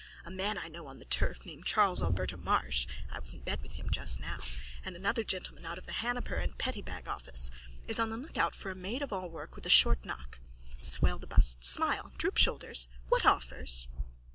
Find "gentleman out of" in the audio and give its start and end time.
5.23-5.85